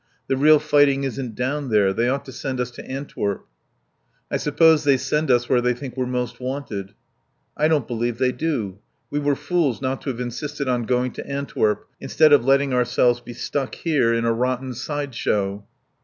[0.25, 1.93] The real fighting isn't down there.
[1.93, 3.45] They ought to send us to Antwerp."
[4.31, 6.95] "I suppose they send us where they think we're most wanted."
[7.55, 8.79] "I don't believe they do.
[9.11, 13.19] We were fools not to have insisted on going to Antwerp, instead of letting ourselves
[13.19, 15.67] be stuck here in a rotten side show."